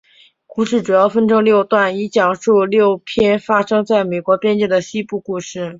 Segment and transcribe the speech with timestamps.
[0.47, 5.69] 故事主要分成六段以讲述六篇发生在美国边界的西部故事。